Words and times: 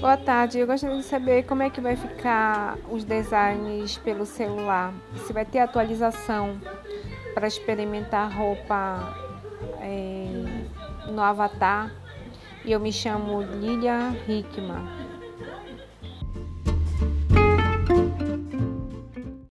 Boa 0.00 0.16
tarde, 0.16 0.60
eu 0.60 0.66
gostaria 0.66 0.96
de 0.96 1.02
saber 1.02 1.42
como 1.44 1.60
é 1.60 1.70
que 1.70 1.80
vai 1.80 1.96
ficar 1.96 2.78
os 2.88 3.02
designs 3.02 3.98
pelo 3.98 4.24
celular. 4.24 4.94
Se 5.26 5.32
vai 5.32 5.44
ter 5.44 5.58
atualização 5.58 6.60
para 7.34 7.48
experimentar 7.48 8.32
roupa 8.32 9.12
é, 9.80 10.28
no 11.10 11.20
Avatar. 11.20 11.90
E 12.64 12.70
eu 12.70 12.78
me 12.78 12.92
chamo 12.92 13.42
Lilia 13.42 14.16
Hickman. 14.28 15.07